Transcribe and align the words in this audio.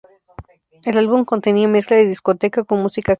El 0.83 0.97
álbum 0.97 1.25
contenía 1.25 1.67
mezcla 1.67 1.95
de 1.95 2.07
discoteca 2.07 2.63
con 2.63 2.81
música 2.81 3.03
clásica. 3.05 3.09